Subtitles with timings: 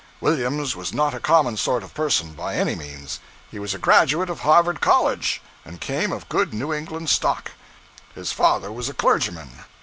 [0.19, 3.19] Williams was not a common sort of person, by any means;
[3.51, 7.51] he was a graduate of Harvard College, and came of good New England stock.
[8.15, 9.63] His father was a clergyman.